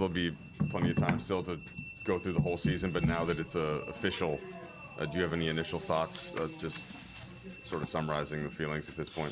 There'll 0.00 0.14
be 0.14 0.34
plenty 0.70 0.88
of 0.88 0.96
time 0.96 1.18
still 1.18 1.42
to 1.42 1.58
go 2.04 2.18
through 2.18 2.32
the 2.32 2.40
whole 2.40 2.56
season, 2.56 2.90
but 2.90 3.04
now 3.04 3.22
that 3.26 3.38
it's 3.38 3.54
uh, 3.54 3.82
official, 3.86 4.40
uh, 4.98 5.04
do 5.04 5.18
you 5.18 5.22
have 5.22 5.34
any 5.34 5.48
initial 5.48 5.78
thoughts? 5.78 6.34
Uh, 6.34 6.48
just 6.58 7.62
sort 7.62 7.82
of 7.82 7.88
summarizing 7.90 8.42
the 8.42 8.48
feelings 8.48 8.88
at 8.88 8.96
this 8.96 9.10
point. 9.10 9.30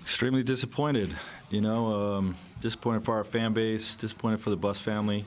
Extremely 0.00 0.42
disappointed. 0.42 1.14
You 1.50 1.60
know, 1.60 1.92
um, 1.92 2.36
disappointed 2.62 3.04
for 3.04 3.16
our 3.16 3.24
fan 3.24 3.52
base, 3.52 3.96
disappointed 3.96 4.40
for 4.40 4.48
the 4.48 4.56
Buss 4.56 4.80
family. 4.80 5.26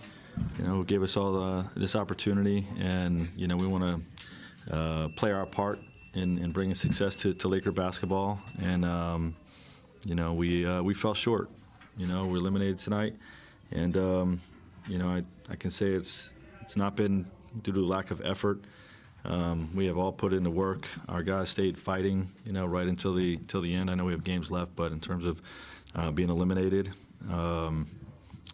You 0.58 0.64
know, 0.64 0.78
who 0.78 0.84
gave 0.84 1.04
us 1.04 1.16
all 1.16 1.40
uh, 1.40 1.66
this 1.76 1.96
opportunity, 1.96 2.68
and 2.80 3.30
you 3.36 3.48
know, 3.48 3.56
we 3.56 3.68
want 3.68 3.84
to 4.68 4.74
uh, 4.74 5.08
play 5.10 5.32
our 5.32 5.46
part 5.46 5.80
in, 6.16 6.40
in 6.40 6.52
bringing 6.52 6.74
success 6.74 7.16
to, 7.18 7.36
to 7.36 7.48
Laker 7.48 7.72
basketball. 7.72 8.42
And 8.60 8.84
um, 8.84 9.36
you 10.06 10.16
know, 10.16 10.34
we 10.34 10.66
uh, 10.66 10.82
we 10.82 10.96
fell 10.96 11.14
short. 11.14 11.52
You 11.98 12.08
know, 12.08 12.26
we're 12.26 12.38
eliminated 12.38 12.80
tonight, 12.80 13.14
and 13.72 13.96
um, 13.98 14.42
you 14.88 14.98
know, 14.98 15.08
I, 15.08 15.24
I 15.50 15.56
can 15.56 15.72
say 15.72 15.88
it's 15.88 16.34
it's 16.62 16.78
not 16.78 16.96
been 16.96 17.26
due 17.62 17.72
to 17.72 17.86
lack 17.86 18.12
of 18.12 18.22
effort. 18.24 18.62
Um, 19.26 19.70
we 19.76 19.86
have 19.88 19.98
all 19.98 20.12
put 20.12 20.34
in 20.34 20.44
the 20.44 20.50
work. 20.50 20.88
Our 21.08 21.24
guys 21.24 21.50
stayed 21.50 21.78
fighting, 21.78 22.30
you 22.46 22.54
know, 22.54 22.66
right 22.66 22.88
until 22.88 23.14
the 23.14 23.38
till 23.48 23.62
the 23.62 23.74
end. 23.74 23.90
I 23.90 23.96
know 23.96 24.06
we 24.06 24.14
have 24.14 24.24
games 24.24 24.50
left, 24.50 24.76
but 24.76 24.92
in 24.92 25.00
terms 25.00 25.26
of 25.26 25.42
uh, 25.96 26.12
being 26.12 26.30
eliminated, 26.30 26.92
um, 27.30 27.88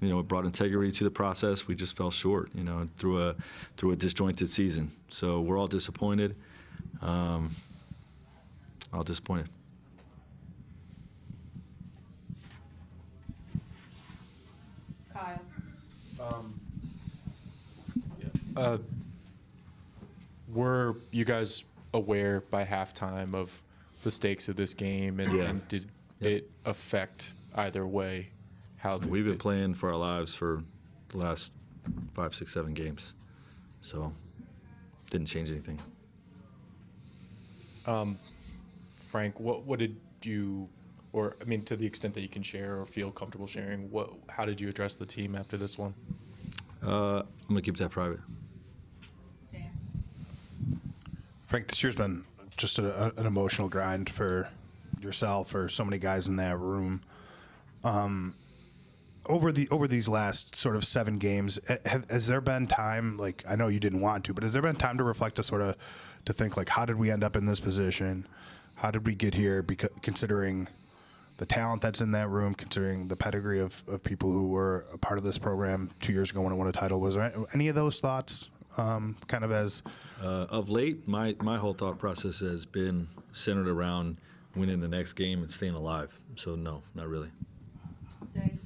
you 0.02 0.10
know, 0.10 0.20
it 0.20 0.28
brought 0.28 0.46
integrity 0.46 0.92
to 0.92 1.04
the 1.04 1.12
process. 1.12 1.68
We 1.68 1.76
just 1.76 1.96
fell 1.96 2.12
short, 2.12 2.50
you 2.54 2.64
know, 2.64 2.88
through 2.98 3.22
a 3.22 3.36
through 3.78 3.92
a 3.92 3.96
disjointed 3.96 4.50
season. 4.50 4.92
So 5.10 5.42
we're 5.42 5.58
all 5.58 5.68
disappointed. 5.68 6.36
Um, 7.02 7.56
all 8.94 9.04
disappointed. 9.04 9.50
Uh, 18.56 18.78
were 20.54 20.96
you 21.12 21.26
guys 21.26 21.66
aware 21.94 22.42
by 22.50 22.64
halftime 22.64 23.34
of 23.36 23.62
the 24.04 24.12
stakes 24.12 24.48
of 24.48 24.56
this 24.56 24.74
game, 24.74 25.20
and, 25.20 25.34
Yeah. 25.34 25.44
and 25.46 25.68
did 25.68 25.90
it 26.22 26.50
affect 26.64 27.34
either 27.56 27.86
way? 27.86 28.30
How 28.78 28.98
the- 28.98 29.08
We've 29.10 29.26
been 29.26 29.38
playing 29.38 29.74
for 29.74 29.90
our 29.90 29.98
lives 29.98 30.34
for 30.34 30.64
the 31.10 31.18
last 31.18 31.52
five, 32.14 32.34
six, 32.34 32.54
seven 32.54 32.74
games, 32.74 33.14
so 33.82 34.14
didn't 35.10 35.28
change 35.28 35.50
anything. 35.50 35.80
Frank, 39.02 39.40
what 39.40 39.64
what 39.66 39.80
did 39.80 39.96
you, 40.24 40.68
or 41.14 41.36
I 41.42 41.46
mean, 41.46 41.64
to 41.66 41.76
the 41.78 41.86
extent 41.86 42.14
that 42.16 42.22
you 42.22 42.28
can 42.28 42.42
share 42.44 42.80
or 42.82 42.86
feel 42.86 43.12
comfortable 43.12 43.48
sharing, 43.48 43.90
what 43.92 44.12
how 44.30 44.46
did 44.46 44.60
you 44.60 44.68
address 44.68 44.96
the 44.96 45.06
team 45.06 45.36
after 45.36 45.58
this 45.58 45.78
one? 45.78 45.94
Uh, 46.84 47.20
I'm 47.20 47.26
gonna 47.50 47.62
keep 47.62 47.78
that 47.78 47.92
private. 47.92 48.20
Dan. 49.52 49.72
Frank, 51.46 51.68
this 51.68 51.84
year's 51.84 51.96
been 51.96 52.26
just 52.58 52.80
a, 52.80 53.14
an 53.18 53.26
emotional 53.26 53.70
grind 53.70 54.10
for 54.10 54.50
yourself, 55.02 55.50
for 55.50 55.70
so 55.70 55.84
many 55.84 56.00
guys 56.00 56.28
in 56.28 56.36
that 56.38 56.58
room. 56.58 57.02
Um, 57.84 58.36
over 59.28 59.52
the 59.52 59.68
over 59.70 59.88
these 59.88 60.08
last 60.08 60.56
sort 60.56 60.76
of 60.76 60.86
seven 60.86 61.18
games, 61.18 61.60
have, 61.86 62.10
has 62.10 62.28
there 62.28 62.42
been 62.42 62.68
time? 62.68 63.18
Like 63.18 63.44
I 63.48 63.56
know 63.56 63.68
you 63.68 63.80
didn't 63.80 64.02
want 64.02 64.24
to, 64.26 64.34
but 64.34 64.44
has 64.44 64.54
there 64.54 64.62
been 64.62 64.76
time 64.76 64.98
to 64.98 65.04
reflect, 65.04 65.38
to 65.38 65.44
sort 65.44 65.62
of 65.62 65.76
to 66.26 66.34
think 66.34 66.58
like, 66.58 66.70
how 66.70 66.86
did 66.86 66.98
we 66.98 67.12
end 67.12 67.24
up 67.24 67.36
in 67.36 67.46
this 67.46 67.60
position? 67.60 68.28
How 68.76 68.92
did 68.92 69.06
we 69.06 69.16
get 69.16 69.34
here? 69.34 69.62
Because 69.62 69.90
considering 70.02 70.68
the 71.38 71.46
talent 71.46 71.82
that's 71.82 72.02
in 72.02 72.12
that 72.12 72.30
room, 72.30 72.54
considering 72.54 73.08
the 73.08 73.16
pedigree 73.16 73.60
of, 73.60 73.84
of 73.88 74.02
people 74.04 74.32
who 74.32 74.48
were 74.48 74.86
a 74.94 74.98
part 74.98 75.18
of 75.18 75.24
this 75.24 75.38
program 75.38 75.92
two 76.00 76.14
years 76.14 76.32
ago 76.32 76.42
when 76.42 76.54
it 76.54 76.56
won 76.56 76.68
a 76.68 76.72
title, 76.72 77.00
was 77.00 77.16
there 77.16 77.34
any 77.54 77.68
of 77.68 77.76
those 77.76 78.00
thoughts 78.00 78.50
um, 78.78 79.16
kind 79.28 79.44
of 79.44 79.52
as 79.52 79.84
Uh, 80.22 80.46
of 80.50 80.70
late, 80.70 81.08
my, 81.08 81.36
my 81.42 81.58
whole 81.58 81.74
thought 81.74 81.98
process 82.00 82.40
has 82.40 82.66
been 82.66 83.08
centered 83.32 83.68
around 83.68 84.18
winning 84.56 84.80
the 84.80 84.88
next 84.88 85.14
game 85.14 85.42
and 85.42 85.52
staying 85.52 85.76
alive. 85.76 86.18
So 86.36 86.56
no, 86.56 86.82
not 86.94 87.08
really. 87.10 87.30
Dave. 88.34 88.58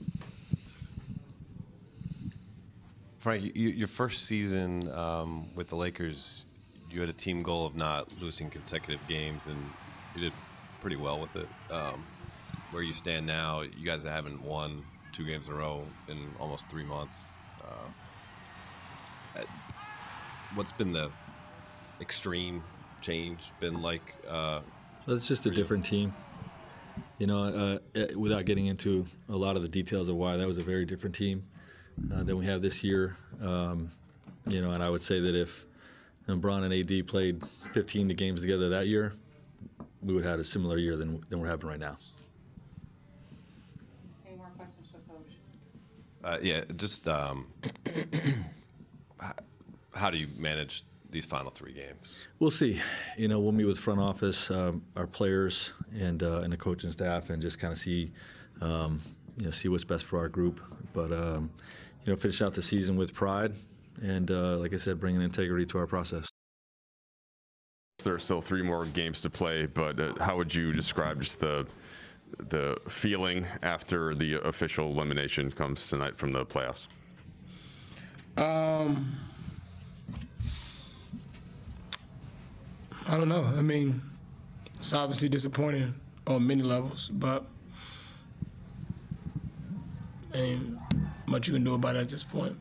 Frank, 3.20 3.56
you, 3.56 3.70
your 3.70 3.88
first 3.88 4.26
season 4.26 4.90
um, 4.92 5.48
with 5.56 5.68
the 5.68 5.76
Lakers, 5.76 6.46
you 6.90 7.02
had 7.02 7.10
a 7.10 7.14
team 7.14 7.44
goal 7.44 7.66
of 7.66 7.76
not 7.76 8.08
losing 8.22 8.50
consecutive 8.50 9.06
games, 9.08 9.48
and 9.48 9.58
you 10.16 10.22
did 10.22 10.34
pretty 10.82 10.96
well 10.96 11.20
with 11.20 11.36
it. 11.36 11.48
Um, 11.70 12.04
where 12.72 12.84
you 12.84 12.94
stand 12.94 13.26
now, 13.26 13.62
you 13.62 13.86
guys 13.86 14.04
haven't 14.04 14.42
won 14.44 14.84
two 15.12 15.26
games 15.26 15.48
in 15.48 15.54
a 15.54 15.58
row 15.58 15.84
in 16.08 16.18
almost 16.40 16.70
three 16.70 16.84
months. 16.84 17.34
Uh, 17.64 19.42
what's 20.56 20.72
been 20.72 20.92
the 20.92 21.12
extreme 22.02 22.64
change 23.02 23.40
been 23.60 23.82
like? 23.82 24.16
Uh, 24.28 24.62
Well, 25.08 25.18
It's 25.18 25.28
just 25.28 25.46
a 25.46 25.50
you? 25.50 25.56
different 25.56 25.86
team. 25.86 26.14
You 27.18 27.28
know, 27.28 27.44
uh, 27.44 27.80
eh, 27.96 28.14
without 28.16 28.46
getting 28.46 28.68
into 28.68 29.06
a 29.30 29.36
lot 29.36 29.56
of 29.56 29.62
the 29.62 29.68
details 29.68 30.08
of 30.10 30.16
why 30.16 30.38
that 30.38 30.48
was 30.48 30.58
a 30.58 30.64
very 30.64 30.86
different 30.86 31.16
team 31.16 31.44
uh, 32.14 32.24
than 32.24 32.38
we 32.38 32.46
have 32.46 32.62
this 32.62 32.84
year. 32.84 33.18
Um, 33.42 33.92
you 34.48 34.62
know, 34.62 34.72
and 34.72 34.84
I 34.84 34.90
would 34.90 35.02
say 35.02 35.20
that 35.20 35.36
if 35.36 35.66
LeBron 36.28 36.64
and 36.64 36.74
AD 36.74 37.08
played 37.08 37.42
15 37.74 38.08
games 38.10 38.42
together 38.42 38.70
that 38.70 38.88
year, 38.88 39.14
we 40.02 40.14
would 40.14 40.24
have 40.24 40.32
had 40.34 40.40
a 40.40 40.44
similar 40.44 40.78
year 40.78 40.96
than, 40.96 41.24
than 41.30 41.40
we're 41.42 41.48
having 41.50 41.68
right 41.70 41.80
now. 41.80 41.98
Any 44.26 44.38
more 44.38 44.48
questions 44.58 44.88
for 44.92 45.00
Coach? 45.12 45.34
Uh, 46.24 46.38
yeah, 46.42 46.64
just 46.76 47.08
um, 47.08 47.48
how 49.94 50.10
do 50.10 50.18
you 50.18 50.28
manage 50.38 50.84
these 51.10 51.26
final 51.26 51.52
three 51.52 51.74
games? 51.74 52.26
We'll 52.40 52.52
see. 52.52 52.80
You 53.18 53.28
know, 53.28 53.40
we'll 53.40 53.52
meet 53.52 53.66
with 53.66 53.80
front 53.80 54.00
office, 54.00 54.52
um, 54.52 54.84
our 54.96 55.08
players, 55.08 55.74
and 55.98 56.22
uh, 56.22 56.42
and 56.42 56.54
the 56.54 56.58
coaching 56.58 56.92
staff, 56.92 57.30
and 57.30 57.42
just 57.42 57.60
kind 57.60 57.72
of 57.72 57.78
see, 57.78 58.12
um, 58.62 59.02
you 59.38 59.46
know, 59.46 59.52
see 59.52 59.70
what's 59.70 59.84
best 59.84 60.06
for 60.06 60.20
our 60.20 60.30
group. 60.30 60.62
But 60.94 61.12
um, 61.12 61.50
you 62.06 62.14
know, 62.14 62.18
finish 62.18 62.42
out 62.42 62.54
the 62.54 62.62
season 62.62 62.96
with 62.96 63.14
pride, 63.14 63.54
and 64.02 64.30
uh, 64.30 64.58
like 64.58 64.74
I 64.74 64.78
said, 64.78 65.00
bringing 65.00 65.22
integrity 65.22 65.66
to 65.68 65.78
our 65.78 65.88
process. 65.88 66.28
There 68.04 68.14
are 68.14 68.20
still 68.20 68.42
three 68.42 68.62
more 68.62 68.86
games 68.86 69.20
to 69.22 69.30
play, 69.30 69.66
but 69.66 70.00
uh, 70.00 70.14
how 70.22 70.38
would 70.38 70.56
you 70.56 70.72
describe 70.72 71.22
just 71.22 71.42
the 71.42 71.68
the 72.38 72.78
feeling 72.88 73.46
after 73.62 74.16
the 74.16 74.36
official 74.48 74.90
elimination 74.92 75.52
comes 75.52 75.88
tonight 75.88 76.18
from 76.18 76.32
the 76.32 76.46
playoffs? 76.46 76.88
Um, 78.38 79.18
I 83.08 83.18
don't 83.18 83.30
know. 83.30 83.44
I 83.44 83.62
mean, 83.62 84.02
it's 84.80 84.94
obviously 84.94 85.30
disappointing 85.30 85.94
on 86.28 86.46
many 86.46 86.64
levels, 86.64 87.10
but 87.10 87.46
ain't 90.34 90.78
much 91.28 91.48
you 91.48 91.54
can 91.54 91.64
do 91.64 91.74
about 91.74 91.96
it 91.96 92.00
at 92.00 92.10
this 92.10 92.24
point. 92.24 92.56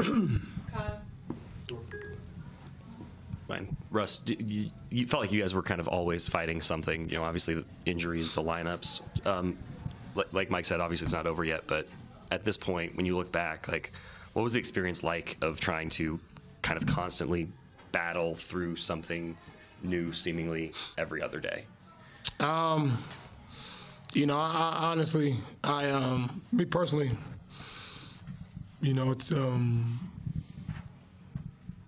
Russ, 3.90 4.20
you, 4.26 4.70
you 4.90 5.06
felt 5.06 5.22
like 5.22 5.32
you 5.32 5.40
guys 5.40 5.54
were 5.54 5.62
kind 5.62 5.80
of 5.80 5.88
always 5.88 6.28
fighting 6.28 6.60
something. 6.60 7.08
You 7.08 7.16
know, 7.16 7.24
obviously 7.24 7.54
the 7.54 7.64
injuries, 7.86 8.34
the 8.34 8.42
lineups. 8.42 9.00
Um, 9.26 9.56
like, 10.14 10.32
like 10.32 10.50
Mike 10.50 10.64
said, 10.64 10.80
obviously 10.80 11.06
it's 11.06 11.14
not 11.14 11.26
over 11.26 11.44
yet. 11.44 11.64
But 11.66 11.86
at 12.30 12.44
this 12.44 12.56
point, 12.56 12.96
when 12.96 13.06
you 13.06 13.16
look 13.16 13.32
back, 13.32 13.68
like, 13.68 13.92
what 14.34 14.42
was 14.42 14.52
the 14.52 14.58
experience 14.58 15.02
like 15.02 15.36
of 15.40 15.58
trying 15.60 15.88
to 15.90 16.20
kind 16.62 16.80
of 16.80 16.86
constantly 16.86 17.48
battle 17.92 18.34
through 18.34 18.76
something 18.76 19.36
new, 19.82 20.12
seemingly 20.12 20.72
every 20.98 21.22
other 21.22 21.40
day? 21.40 21.64
Um, 22.40 22.98
You 24.14 24.26
know, 24.26 24.38
I, 24.38 24.50
I 24.50 24.86
honestly, 24.90 25.36
I 25.62 25.90
um, 25.90 26.40
me 26.50 26.64
personally, 26.64 27.10
you 28.80 28.94
know, 28.94 29.10
it's 29.10 29.30
um, 29.32 29.98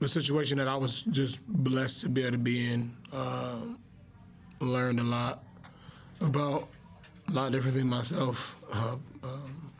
a 0.00 0.08
situation 0.08 0.58
that 0.58 0.68
I 0.68 0.76
was 0.76 1.02
just 1.02 1.46
blessed 1.46 2.02
to 2.02 2.08
be 2.08 2.22
able 2.22 2.32
to 2.32 2.38
be 2.38 2.72
in. 2.72 2.96
Um 3.12 3.78
learned 4.60 5.00
a 5.00 5.04
lot 5.04 5.42
about 6.20 6.68
a 7.28 7.32
lot 7.32 7.46
of 7.46 7.52
different 7.52 7.76
things 7.76 7.86
myself. 7.86 8.56
Uh, 8.72 8.96
um, 9.22 9.72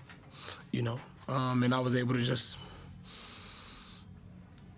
you 0.73 0.83
know, 0.83 0.99
um, 1.29 1.63
and 1.63 1.75
I 1.75 1.79
was 1.79 1.95
able 1.95 2.15
to 2.15 2.21
just 2.21 2.59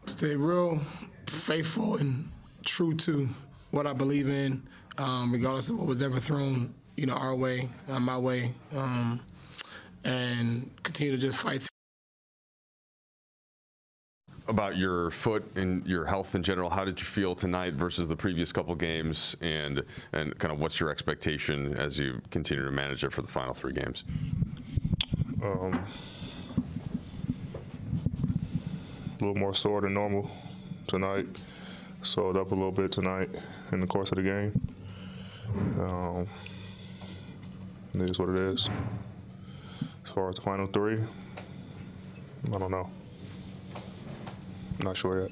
stay 0.06 0.34
real 0.34 0.80
faithful 1.26 1.96
and 1.96 2.28
true 2.64 2.94
to 2.94 3.28
what 3.70 3.86
I 3.86 3.92
believe 3.92 4.28
in, 4.28 4.62
um, 4.98 5.32
regardless 5.32 5.70
of 5.70 5.78
what 5.78 5.86
was 5.86 6.02
ever 6.02 6.20
thrown, 6.20 6.74
you 6.96 7.06
know, 7.06 7.14
our 7.14 7.34
way, 7.34 7.68
uh, 7.88 8.00
my 8.00 8.18
way, 8.18 8.52
um, 8.74 9.20
and 10.04 10.70
continue 10.82 11.12
to 11.12 11.18
just 11.18 11.42
fight. 11.42 11.71
About 14.48 14.76
your 14.76 15.10
foot 15.12 15.44
and 15.54 15.86
your 15.86 16.04
health 16.04 16.34
in 16.34 16.42
general, 16.42 16.68
how 16.68 16.84
did 16.84 16.98
you 16.98 17.06
feel 17.06 17.34
tonight 17.34 17.74
versus 17.74 18.08
the 18.08 18.16
previous 18.16 18.50
couple 18.50 18.74
games, 18.74 19.36
and 19.40 19.84
and 20.12 20.36
kind 20.38 20.52
of 20.52 20.58
what's 20.58 20.80
your 20.80 20.90
expectation 20.90 21.74
as 21.74 21.96
you 21.96 22.20
continue 22.30 22.64
to 22.64 22.70
manage 22.72 23.04
it 23.04 23.12
for 23.12 23.22
the 23.22 23.28
final 23.28 23.54
three 23.54 23.72
games? 23.72 24.02
Um, 25.42 25.84
a 29.20 29.24
little 29.24 29.36
more 29.36 29.54
sore 29.54 29.80
than 29.80 29.94
normal 29.94 30.28
tonight. 30.88 31.26
Swelled 32.02 32.36
up 32.36 32.50
a 32.50 32.54
little 32.54 32.72
bit 32.72 32.90
tonight 32.90 33.30
in 33.70 33.78
the 33.78 33.86
course 33.86 34.10
of 34.10 34.16
the 34.16 34.22
game. 34.24 34.60
Um, 35.78 36.26
it 37.94 38.10
is 38.10 38.18
what 38.18 38.28
it 38.28 38.36
is. 38.36 38.68
As 40.04 40.10
far 40.10 40.30
as 40.30 40.34
the 40.34 40.42
final 40.42 40.66
three, 40.66 40.98
I 42.52 42.58
don't 42.58 42.72
know. 42.72 42.90
Not 44.80 44.96
sure 44.96 45.22
yet. 45.22 45.30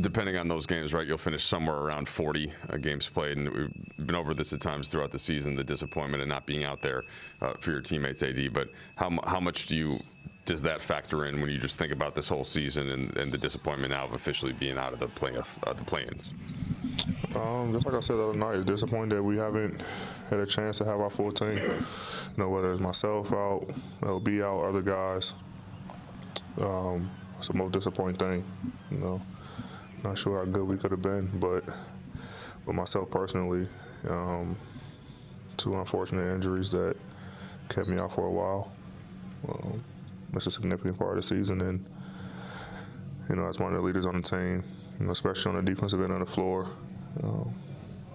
depending 0.00 0.36
on 0.36 0.48
those 0.48 0.66
games, 0.66 0.92
right, 0.92 1.06
you'll 1.06 1.18
finish 1.18 1.44
somewhere 1.44 1.76
around 1.76 2.08
40 2.08 2.52
uh, 2.70 2.76
games 2.76 3.08
played. 3.08 3.36
And 3.38 3.48
we've 3.50 4.06
been 4.06 4.16
over 4.16 4.34
this 4.34 4.52
at 4.52 4.60
times 4.60 4.88
throughout 4.88 5.10
the 5.10 5.18
season, 5.18 5.54
the 5.54 5.64
disappointment 5.64 6.22
of 6.22 6.28
not 6.28 6.46
being 6.46 6.64
out 6.64 6.80
there 6.80 7.04
uh, 7.40 7.54
for 7.60 7.70
your 7.70 7.80
teammates, 7.80 8.22
AD. 8.22 8.52
But 8.52 8.68
how, 8.96 9.10
how 9.26 9.40
much 9.40 9.66
do 9.66 9.76
you 9.76 10.00
does 10.44 10.60
that 10.62 10.80
factor 10.80 11.24
in 11.26 11.40
when 11.40 11.48
you 11.48 11.58
just 11.58 11.78
think 11.78 11.90
about 11.90 12.14
this 12.14 12.28
whole 12.28 12.44
season 12.44 12.90
and, 12.90 13.16
and 13.16 13.32
the 13.32 13.38
disappointment 13.38 13.92
now 13.92 14.04
of 14.04 14.12
officially 14.12 14.52
being 14.52 14.76
out 14.76 14.92
of 14.92 14.98
the 14.98 15.08
playoff, 15.08 15.46
uh, 15.66 15.72
the 15.72 15.84
play-ins? 15.84 16.30
Um, 17.34 17.72
just 17.72 17.86
like 17.86 17.94
I 17.94 18.00
said 18.00 18.16
the 18.16 18.28
other 18.28 18.38
night, 18.38 18.56
it's 18.56 18.64
disappointing 18.64 19.08
that 19.16 19.22
we 19.22 19.38
haven't 19.38 19.80
had 20.28 20.38
a 20.40 20.46
chance 20.46 20.78
to 20.78 20.84
have 20.84 21.00
our 21.00 21.10
full 21.10 21.32
team. 21.32 21.56
You 21.56 21.74
know, 22.36 22.50
whether 22.50 22.70
it's 22.72 22.80
myself 22.80 23.32
out, 23.32 23.66
LB 24.02 24.44
out, 24.44 24.64
other 24.68 24.82
guys. 24.82 25.34
Um, 26.60 27.10
it's 27.44 27.52
the 27.52 27.58
most 27.58 27.72
disappointing 27.72 28.16
thing. 28.16 28.44
You 28.90 28.98
know, 28.98 29.22
not 30.02 30.16
sure 30.16 30.38
how 30.38 30.50
good 30.50 30.66
we 30.66 30.78
could 30.78 30.92
have 30.92 31.02
been, 31.02 31.30
but 31.34 31.62
but 32.64 32.74
myself 32.74 33.10
personally, 33.10 33.68
um, 34.08 34.56
two 35.58 35.74
unfortunate 35.74 36.34
injuries 36.34 36.70
that 36.70 36.96
kept 37.68 37.86
me 37.86 37.98
out 37.98 38.12
for 38.12 38.26
a 38.26 38.30
while. 38.30 38.72
Um, 39.46 39.84
it's 40.32 40.46
a 40.46 40.50
significant 40.50 40.98
part 40.98 41.10
of 41.10 41.16
the 41.16 41.22
season, 41.22 41.60
and 41.60 41.84
you 43.28 43.36
know, 43.36 43.46
as 43.46 43.58
one 43.58 43.74
of 43.74 43.78
the 43.78 43.86
leaders 43.86 44.06
on 44.06 44.16
the 44.16 44.22
team, 44.22 44.64
you 44.98 45.04
know, 45.04 45.12
especially 45.12 45.50
on 45.50 45.62
the 45.62 45.70
defensive 45.70 46.00
end 46.00 46.12
of 46.12 46.20
the 46.20 46.26
floor, 46.26 46.70
um, 47.22 47.54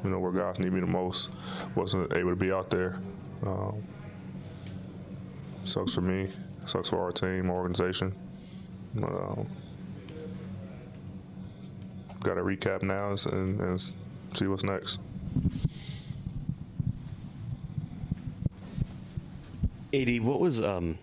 you 0.04 0.10
know, 0.10 0.18
where 0.18 0.32
guys 0.32 0.58
need 0.58 0.74
me 0.74 0.80
the 0.80 0.88
most, 0.88 1.30
wasn't 1.76 2.12
able 2.14 2.32
to 2.32 2.36
be 2.36 2.52
out 2.52 2.72
there. 2.72 2.98
Um, 3.46 3.84
sucks 5.66 5.94
for 5.94 6.02
me, 6.02 6.32
sucks 6.66 6.90
for 6.90 7.00
our 7.00 7.12
team, 7.12 7.52
our 7.52 7.58
organization. 7.58 8.16
Um, 8.98 9.48
got 12.22 12.36
to 12.36 12.42
recap 12.42 12.84
now 12.84 13.16
and, 13.32 13.60
and 13.60 13.82
see 14.34 14.48
what's 14.48 14.64
next. 14.64 15.00
AD, 19.94 20.22
what 20.22 20.40
was 20.40 20.62
um, 20.62 20.98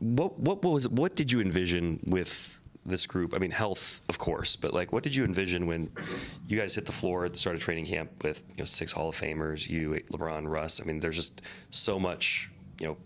what 0.00 0.38
what 0.38 0.62
was 0.62 0.88
what 0.88 1.16
did 1.16 1.32
you 1.32 1.40
envision 1.40 2.00
with 2.06 2.60
this 2.84 3.06
group? 3.06 3.34
I 3.34 3.38
mean, 3.38 3.50
health, 3.50 4.00
of 4.08 4.18
course, 4.18 4.54
but 4.56 4.72
like, 4.72 4.92
what 4.92 5.02
did 5.02 5.14
you 5.14 5.24
envision 5.24 5.66
when 5.66 5.90
you 6.46 6.58
guys 6.58 6.74
hit 6.74 6.86
the 6.86 6.92
floor 6.92 7.24
at 7.24 7.32
the 7.32 7.38
start 7.38 7.56
of 7.56 7.62
training 7.62 7.86
camp 7.86 8.22
with 8.22 8.44
you 8.50 8.58
know 8.58 8.64
six 8.64 8.92
Hall 8.92 9.08
of 9.08 9.16
Famers, 9.16 9.68
you, 9.68 10.00
LeBron, 10.12 10.48
Russ? 10.48 10.80
I 10.80 10.84
mean, 10.84 11.00
there's 11.00 11.16
just 11.16 11.42
so 11.70 11.98
much, 11.98 12.50
you 12.80 12.86
know, 12.86 12.96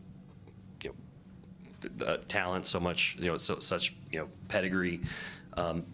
uh, 2.05 2.19
talent, 2.29 2.67
so 2.67 2.81
much, 2.81 3.17
you 3.19 3.27
know, 3.27 3.37
so 3.37 3.59
such 3.59 3.95
you 4.11 4.19
know 4.19 4.29
pedigree. 4.49 5.01
Um, 5.57 5.85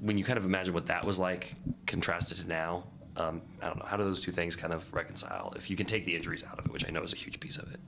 when 0.00 0.18
you 0.18 0.24
kind 0.24 0.38
of 0.38 0.44
imagine 0.44 0.74
what 0.74 0.86
that 0.86 1.04
was 1.04 1.18
like 1.18 1.54
contrasted 1.86 2.38
to 2.38 2.48
now, 2.48 2.84
um, 3.16 3.40
I 3.62 3.66
don't 3.66 3.78
know. 3.78 3.86
How 3.86 3.96
do 3.96 4.04
those 4.04 4.20
two 4.20 4.32
things 4.32 4.56
kind 4.56 4.72
of 4.72 4.92
reconcile? 4.92 5.52
If 5.56 5.70
you 5.70 5.76
can 5.76 5.86
take 5.86 6.04
the 6.04 6.14
injuries 6.14 6.44
out 6.44 6.58
of 6.58 6.66
it, 6.66 6.72
which 6.72 6.86
I 6.86 6.90
know 6.90 7.02
is 7.02 7.12
a 7.12 7.16
huge 7.16 7.40
piece 7.40 7.56
of 7.56 7.72
it. 7.72 7.80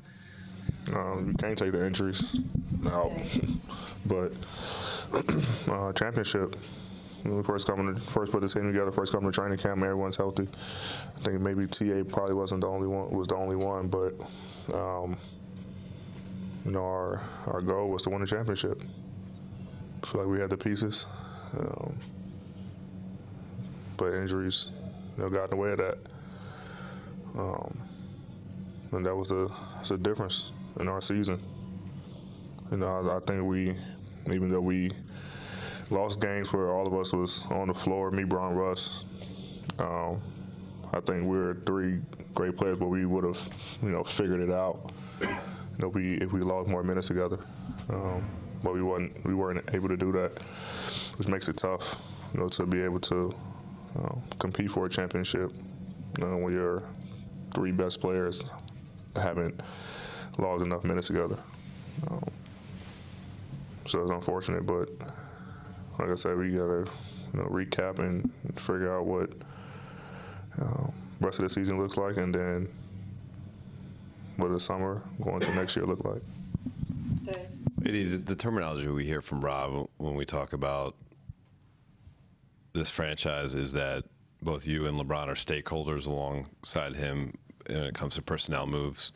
Um, 0.95 1.29
you 1.29 1.35
can't 1.35 1.59
take 1.59 1.73
the 1.73 1.85
injuries 1.85 2.37
out, 2.87 3.13
but 4.07 4.33
uh, 5.71 5.93
championship. 5.93 6.57
When 7.25 7.37
we 7.37 7.43
first 7.43 7.67
coming, 7.67 7.95
to, 7.95 8.01
first 8.13 8.31
put 8.31 8.41
the 8.43 8.49
team 8.49 8.73
together, 8.73 8.93
first 8.93 9.13
coming 9.13 9.31
to 9.31 9.35
training 9.35 9.59
camp, 9.59 9.83
everyone's 9.83 10.17
healthy. 10.17 10.47
I 11.17 11.21
think 11.21 11.41
maybe 11.41 11.67
TA 11.67 12.05
probably 12.09 12.35
wasn't 12.35 12.61
the 12.61 12.69
only 12.69 12.87
one, 12.87 13.11
was 13.11 13.27
the 13.27 13.35
only 13.35 13.57
one, 13.57 13.89
but 13.89 14.15
um, 14.73 15.17
you 16.69 16.75
know 16.75 16.85
our 16.85 17.23
our 17.47 17.63
goal 17.63 17.89
was 17.89 18.03
to 18.03 18.11
win 18.11 18.21
the 18.21 18.27
championship. 18.27 18.83
I 20.03 20.07
feel 20.07 20.21
like 20.21 20.31
we 20.31 20.39
had 20.39 20.51
the 20.51 20.57
pieces, 20.59 21.07
um, 21.59 21.97
but 23.97 24.13
injuries, 24.13 24.67
you 25.17 25.23
know, 25.23 25.31
got 25.31 25.45
in 25.45 25.51
the 25.51 25.57
way 25.57 25.71
of 25.71 25.79
that. 25.79 25.99
Um, 27.39 27.79
and 28.93 29.07
that 29.07 29.17
was 29.17 29.31
a, 29.31 29.49
the 29.89 29.97
difference 29.97 30.53
in 30.79 30.89
our 30.89 31.01
season. 31.01 31.41
You 32.71 32.77
know, 32.77 32.87
I, 32.87 33.17
I 33.17 33.21
think 33.21 33.45
we, 33.45 33.75
even 34.27 34.51
though 34.51 34.61
we 34.61 34.91
lost 35.89 36.21
games 36.21 36.53
where 36.53 36.69
all 36.69 36.87
of 36.87 36.93
us 36.93 37.15
was 37.15 37.45
on 37.51 37.69
the 37.69 37.75
floor, 37.75 38.11
me, 38.11 38.25
Bron, 38.25 38.55
Russ, 38.55 39.07
um, 39.79 40.21
I 40.93 41.01
think 41.01 41.23
we 41.23 41.39
were 41.39 41.57
three 41.65 42.01
great 42.35 42.59
players, 42.59 42.79
but 42.79 42.89
we 42.89 43.07
would 43.07 43.25
have, 43.25 43.49
you 43.83 43.89
know, 43.89 44.05
figured 44.05 44.41
it 44.41 44.51
out. 44.51 44.93
Know, 45.79 45.89
we 45.89 46.15
if 46.17 46.33
we 46.33 46.41
lost 46.41 46.69
more 46.69 46.83
minutes 46.83 47.09
together, 47.09 47.39
um, 47.91 48.25
but 48.63 48.75
we 48.75 48.83
wasn't 48.83 49.25
we 49.25 49.35
weren't 49.35 49.63
able 49.73 49.89
to 49.89 49.97
do 49.97 50.11
that, 50.13 50.43
which 51.17 51.29
makes 51.29 51.49
it 51.49 51.57
tough, 51.57 51.97
you 52.35 52.41
know, 52.41 52.49
to 52.49 52.67
be 52.67 52.83
able 52.83 52.99
to 53.01 53.35
uh, 53.99 54.15
compete 54.39 54.71
for 54.71 54.87
a 54.87 54.91
championship 54.91 55.53
you 56.19 56.27
when 56.37 56.53
your 56.53 56.83
three 57.55 57.73
best 57.73 58.01
players 58.01 58.45
haven't 59.17 59.61
logged 60.37 60.63
enough 60.63 60.85
minutes 60.85 61.07
together. 61.09 61.39
Um, 62.11 62.31
so 63.87 64.03
it's 64.03 64.11
unfortunate, 64.11 64.67
but 64.67 64.91
like 65.99 66.11
I 66.11 66.15
said, 66.15 66.37
we 66.37 66.51
gotta 66.51 66.87
you 67.33 67.41
know, 67.41 67.47
recap 67.47 67.99
and 67.99 68.31
figure 68.57 68.93
out 68.93 69.07
what 69.07 69.31
um, 70.61 70.93
rest 71.21 71.39
of 71.39 71.45
the 71.45 71.49
season 71.49 71.79
looks 71.79 71.97
like, 71.97 72.17
and 72.17 72.35
then 72.35 72.69
what 74.39 74.53
the 74.53 74.61
summer 74.61 75.03
going 75.21 75.41
to 75.41 75.55
next 75.55 75.77
year 75.77 75.85
look 75.85 76.05
like. 76.05 76.23
AD, 77.29 77.93
the, 77.93 78.17
the 78.17 78.37
terminology 78.37 78.89
we 78.89 79.05
hear 79.05 79.21
from 79.21 79.41
Rob 79.41 79.89
when 79.99 80.15
we 80.15 80.25
talk 80.25 80.53
about 80.53 80.95
this 82.73 82.89
franchise 82.89 83.55
is 83.55 83.73
that 83.73 84.05
both 84.41 84.67
you 84.67 84.87
and 84.87 84.99
LeBron 84.99 85.27
are 85.27 85.35
stakeholders 85.35 86.07
alongside 86.07 86.95
him 86.95 87.35
when 87.67 87.83
it 87.83 87.95
comes 87.95 88.15
to 88.15 88.23
personnel 88.23 88.67
moves. 88.67 89.13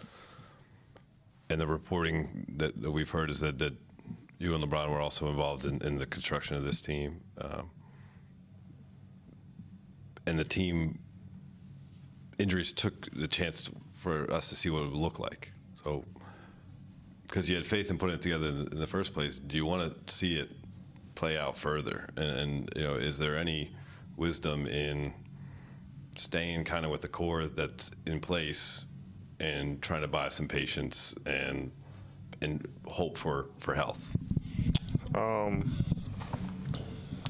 And 1.48 1.60
the 1.60 1.66
reporting 1.66 2.46
that, 2.56 2.81
that 2.82 2.91
we've 2.91 3.10
heard 3.10 3.31
is 3.31 3.41
that, 3.41 3.58
that 3.58 3.74
you 4.38 4.55
and 4.55 4.64
LeBron 4.64 4.91
were 4.91 5.00
also 5.00 5.29
involved 5.29 5.64
in, 5.64 5.81
in 5.82 5.98
the 5.98 6.06
construction 6.06 6.56
of 6.56 6.64
this 6.64 6.81
team. 6.81 7.20
Um, 7.41 7.70
and 10.26 10.38
the 10.38 10.44
team 10.44 10.98
injuries 12.43 12.72
took 12.72 13.08
the 13.15 13.29
chance 13.29 13.70
for 13.93 14.31
us 14.31 14.49
to 14.49 14.56
see 14.56 14.69
what 14.69 14.82
it 14.82 14.91
would 14.91 14.94
look 14.94 15.19
like. 15.19 15.53
So, 15.82 16.05
because 17.27 17.49
you 17.49 17.56
had 17.56 17.65
faith 17.65 17.91
in 17.91 17.99
putting 17.99 18.17
it 18.17 18.20
together 18.20 18.49
in 18.49 18.65
the, 18.65 18.70
in 18.72 18.79
the 18.79 18.87
first 18.87 19.15
place, 19.15 19.39
do 19.39 19.56
you 19.56 19.65
want 19.65 20.06
to 20.06 20.15
see 20.15 20.37
it 20.39 20.51
play 21.15 21.39
out 21.39 21.56
further? 21.56 22.08
And, 22.17 22.31
and 22.31 22.72
you 22.77 22.82
know, 22.82 22.94
is 22.94 23.19
there 23.19 23.37
any 23.37 23.70
wisdom 24.17 24.67
in 24.67 25.15
staying 26.17 26.65
kind 26.65 26.84
of 26.84 26.91
with 26.91 27.01
the 27.01 27.08
core 27.08 27.46
that's 27.46 27.91
in 28.06 28.20
place 28.20 28.87
and 29.41 29.81
trying 29.81 30.03
to 30.03 30.08
buy 30.08 30.29
some 30.29 30.46
patience 30.46 31.15
and 31.25 31.70
and 32.41 32.67
hope 32.87 33.17
for 33.17 33.46
for 33.58 33.75
health? 33.75 34.17
Um, 35.15 35.72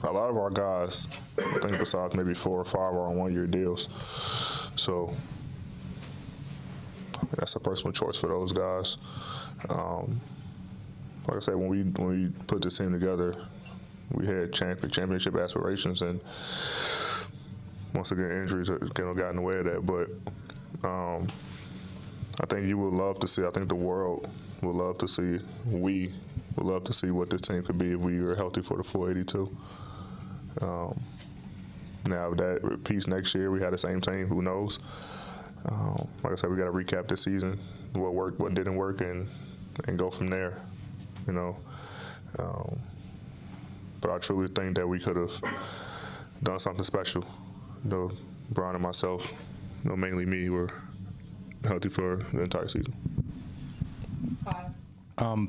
a 0.03 0.11
lot 0.11 0.31
of 0.31 0.37
our 0.37 0.51
guys, 0.51 1.07
I 1.39 1.59
think 1.59 1.79
besides 1.79 2.15
maybe 2.15 2.35
four 2.35 2.59
or 2.59 2.65
five, 2.65 2.93
are 2.93 3.07
on 3.07 3.17
one-year 3.17 3.47
deals. 3.47 3.89
So 4.77 5.15
that's 7.37 7.55
a 7.57 7.61
personal 7.61 7.93
choice 7.93 8.17
for 8.17 8.29
those 8.29 8.53
guys. 8.53 8.97
Um, 9.69 10.21
like 11.27 11.37
I 11.37 11.41
said, 11.41 11.55
when 11.55 11.69
we 11.69 11.83
when 11.83 12.09
we 12.09 12.29
put 12.47 12.63
this 12.63 12.79
team 12.79 12.93
together, 12.93 13.35
we 14.13 14.27
had 14.27 14.53
champion, 14.53 14.91
championship 14.91 15.37
aspirations, 15.37 16.03
and 16.03 16.21
once 17.95 18.11
again, 18.11 18.31
injuries 18.31 18.69
kind 18.69 19.09
of 19.09 19.17
got 19.17 19.31
in 19.31 19.37
the 19.37 19.43
way 19.43 19.59
of 19.59 19.65
that. 19.65 19.87
But 19.87 20.89
um, 20.89 21.29
I 22.41 22.47
think 22.47 22.67
you 22.67 22.79
would 22.79 22.95
love 22.95 23.19
to 23.21 23.29
see. 23.29 23.45
I 23.45 23.51
think 23.51 23.69
the 23.69 23.75
world 23.75 24.29
would 24.63 24.75
love 24.75 24.99
to 24.99 25.09
see. 25.09 25.39
We 25.67 26.13
would 26.57 26.67
love 26.67 26.85
to 26.85 26.93
see 26.93 27.11
what 27.11 27.31
this 27.31 27.41
team 27.41 27.63
could 27.63 27.79
be 27.79 27.93
if 27.93 27.99
we 27.99 28.21
were 28.21 28.35
healthy 28.35 28.63
for 28.63 28.77
the 28.77 28.85
482. 28.85 29.57
Um, 30.61 31.01
now 32.07 32.33
if 32.33 32.39
that 32.39 32.63
repeats 32.63 33.07
next 33.07 33.35
year, 33.35 33.51
we 33.51 33.61
had 33.61 33.73
the 33.73 33.79
same 33.79 34.01
team. 34.01 34.27
Who 34.27 34.43
knows? 34.43 34.79
Um, 35.67 36.09
like 36.23 36.33
I 36.33 36.37
said, 36.37 36.51
we 36.51 36.57
got 36.57 36.65
to 36.65 36.73
recap 36.73 37.09
this 37.09 37.23
season, 37.23 37.59
what 37.93 38.15
worked, 38.15 38.41
what 38.41 38.55
didn't 38.55 38.77
work, 38.77 39.01
and 39.01 39.29
and 39.87 39.99
go 39.99 40.11
from 40.11 40.29
there. 40.29 40.57
You 41.27 41.33
know. 41.35 41.59
Um, 42.39 42.79
but 44.01 44.11
I 44.11 44.19
truly 44.19 44.49
think 44.49 44.77
that 44.77 44.87
we 44.87 44.99
could 44.99 45.17
have 45.17 45.41
done 46.43 46.59
something 46.59 46.85
special. 46.85 47.25
You 47.85 47.91
know, 47.91 48.13
Bron 48.51 48.75
and 48.75 48.83
myself, 48.83 49.33
you 49.85 49.91
know, 49.91 49.97
mainly 49.97 50.27
me, 50.27 50.49
were 50.49 50.69
healthy 51.65 51.89
for 51.89 52.17
the 52.33 52.43
entire 52.43 52.69
season. 52.69 52.95
Kyle. 54.45 55.49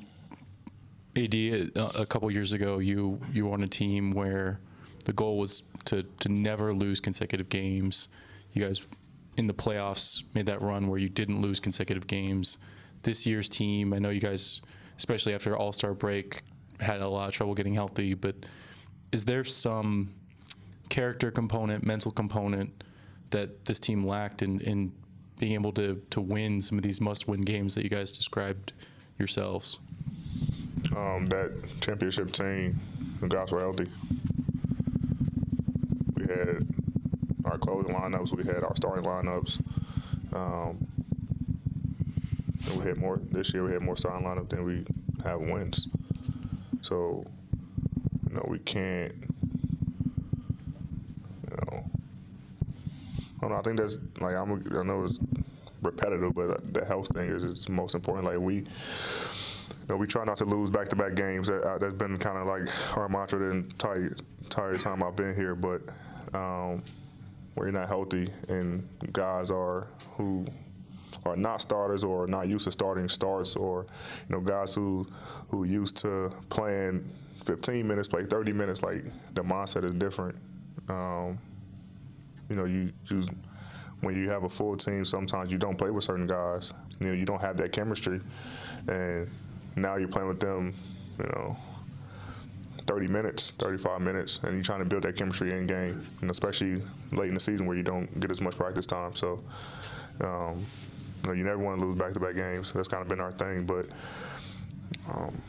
AD, 1.16 1.36
a, 1.36 2.02
a 2.02 2.06
couple 2.06 2.30
years 2.32 2.54
ago, 2.54 2.80
you 2.80 3.20
you 3.32 3.46
were 3.46 3.54
on 3.54 3.64
a 3.64 3.68
team 3.68 4.12
where 4.12 4.60
the 5.06 5.14
goal 5.14 5.38
was 5.38 5.64
to 5.86 6.04
to 6.20 6.30
never 6.30 6.74
lose 6.74 7.00
consecutive 7.00 7.50
games. 7.50 8.10
You 8.54 8.66
guys 8.66 8.86
in 9.38 9.48
the 9.48 9.54
playoffs 9.54 10.24
made 10.34 10.46
that 10.46 10.62
run 10.62 10.88
where 10.88 11.00
you 11.00 11.10
didn't 11.10 11.42
lose 11.42 11.60
consecutive 11.60 12.08
games. 12.08 12.58
This 13.02 13.26
year's 13.26 13.50
team, 13.50 13.94
I 13.94 14.00
know 14.00 14.10
you 14.10 14.22
guys, 14.22 14.62
especially 14.98 15.34
after 15.34 15.58
All 15.58 15.74
Star 15.74 15.94
break, 15.94 16.42
had 16.80 17.02
a 17.02 17.08
lot 17.08 17.30
of 17.30 17.34
trouble 17.34 17.54
getting 17.54 17.74
healthy. 17.74 18.14
But 18.14 18.36
is 19.12 19.26
there 19.26 19.44
some 19.44 20.14
character 20.90 21.32
component, 21.32 21.86
mental 21.86 22.12
component 22.12 22.84
that 23.32 23.66
this 23.66 23.80
team 23.80 24.06
lacked 24.06 24.44
in, 24.44 24.60
in 24.62 24.92
being 25.40 25.54
able 25.54 25.72
to 25.74 26.02
to 26.12 26.22
win 26.22 26.62
some 26.62 26.78
of 26.78 26.84
these 26.84 27.02
must-win 27.02 27.42
games 27.42 27.76
that 27.76 27.84
you 27.84 27.90
guys 27.90 28.12
described 28.12 28.74
yourselves? 29.18 29.80
Um, 30.96 31.26
that 31.28 31.52
championship 31.82 32.32
team, 32.32 32.80
the 33.20 33.28
guys 33.28 33.52
were 33.52 33.60
healthy. 33.60 33.88
Had 36.36 36.68
our 37.46 37.58
closing 37.58 37.94
lineups, 37.94 38.36
we 38.36 38.44
had 38.44 38.64
our 38.64 38.76
starting 38.76 39.06
lineups. 39.06 39.60
Um, 40.34 40.88
and 42.68 42.80
we 42.80 42.88
had 42.88 42.98
more 42.98 43.20
this 43.32 43.54
year. 43.54 43.64
We 43.64 43.74
had 43.74 43.82
more 43.82 43.98
starting 43.98 44.26
lineup 44.26 44.50
than 44.50 44.64
we 44.64 44.86
have 45.24 45.40
wins. 45.40 45.88
So, 46.82 47.26
you 48.30 48.36
know, 48.36 48.46
we 48.48 48.60
can't. 48.60 49.14
You 51.50 51.58
know, 51.58 51.84
I 53.38 53.42
don't 53.42 53.52
know. 53.52 53.58
I 53.58 53.62
think 53.62 53.78
that's 53.78 53.98
like 54.20 54.36
I'm. 54.36 54.52
I 54.54 54.84
know 54.84 55.06
it's 55.06 55.20
repetitive, 55.82 56.34
but 56.34 56.74
the 56.74 56.84
health 56.86 57.10
thing 57.10 57.30
is, 57.30 57.44
is 57.44 57.70
most 57.70 57.96
important. 57.96 58.26
Like 58.26 58.40
we. 58.40 58.56
You 58.56 59.90
know, 59.90 59.98
we 59.98 60.08
try 60.08 60.24
not 60.24 60.38
to 60.38 60.46
lose 60.46 60.70
back-to-back 60.70 61.14
games. 61.16 61.50
That, 61.50 61.62
uh, 61.62 61.78
that's 61.78 61.92
been 61.92 62.18
kind 62.18 62.38
of 62.38 62.48
like 62.48 62.70
our 62.96 63.10
mantra 63.10 63.38
the 63.38 63.50
entire, 63.50 64.16
entire 64.42 64.78
time 64.78 65.04
I've 65.04 65.18
been 65.18 65.36
here. 65.36 65.56
But 65.56 65.82
um, 66.34 66.84
when 67.56 67.68
you're 67.68 67.72
not 67.72 67.88
healthy 67.88 68.28
and 68.50 68.88
guys 69.12 69.52
are 69.52 69.88
who 70.16 70.46
are 71.26 71.36
not 71.36 71.62
starters 71.62 72.04
or 72.04 72.28
not 72.28 72.48
used 72.48 72.66
to 72.66 72.72
starting 72.72 73.08
starts, 73.08 73.56
or 73.56 73.86
you 74.28 74.36
know 74.36 74.42
guys 74.42 74.74
who 74.76 75.08
who 75.50 75.64
used 75.64 75.98
to 75.98 76.32
playing 76.50 77.10
15 77.44 77.88
minutes 77.88 78.08
play 78.08 78.26
30 78.26 78.54
minutes, 78.54 78.82
like 78.84 79.06
the 79.34 79.42
mindset 79.42 79.84
is 79.84 79.94
different. 79.94 80.36
Um, 80.90 81.38
you 82.50 82.56
know, 82.56 82.66
you, 82.66 82.92
you 83.08 83.26
when 84.02 84.16
you 84.16 84.30
have 84.30 84.44
a 84.44 84.50
full 84.50 84.76
team, 84.76 85.06
sometimes 85.06 85.52
you 85.52 85.58
don't 85.58 85.78
play 85.78 85.90
with 85.90 86.04
certain 86.04 86.28
guys. 86.28 86.74
You 87.00 87.08
know, 87.08 87.14
you 87.14 87.26
don't 87.26 87.42
have 87.42 87.58
that 87.58 87.72
chemistry, 87.72 88.20
and 88.88 89.30
now 89.76 89.96
you're 89.96 90.10
playing 90.10 90.28
with 90.28 90.40
them. 90.40 90.74
You 91.18 91.26
know, 91.26 91.58
30 92.94 93.08
minutes, 93.08 93.52
35 93.58 94.02
minutes, 94.02 94.40
and 94.44 94.54
you're 94.54 94.64
trying 94.64 94.78
to 94.78 94.86
build 94.86 95.02
that 95.02 95.16
chemistry 95.16 95.52
in 95.52 95.66
game, 95.66 96.08
and 96.22 96.30
especially 96.30 96.80
late 97.12 97.28
in 97.28 97.34
the 97.34 97.40
season 97.40 97.66
where 97.66 97.76
you 97.76 97.82
don't 97.82 98.08
get 98.20 98.30
as 98.30 98.40
much 98.40 98.56
practice 98.56 98.86
time. 98.86 99.16
So, 99.16 99.40
um, 100.22 100.64
you, 101.24 101.28
know, 101.28 101.32
you 101.32 101.44
never 101.44 101.58
want 101.58 101.80
to 101.80 101.86
lose 101.88 101.96
back-to-back 101.96 102.36
games. 102.36 102.72
That's 102.72 102.88
kind 102.88 103.02
of 103.02 103.08
been 103.08 103.20
our 103.20 103.32
thing, 103.32 103.66
but 103.66 103.88
um, 105.12 105.42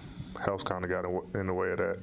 health 0.42 0.64
kind 0.64 0.84
of 0.84 0.90
got 0.90 1.04
in 1.04 1.40
in 1.40 1.46
the 1.46 1.52
way 1.52 1.72
of 1.72 1.78
that. 1.78 1.98